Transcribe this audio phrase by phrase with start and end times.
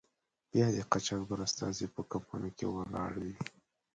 [0.51, 3.35] بیا د قاچاقبر استازی په کمپونو کې ولاړ وي.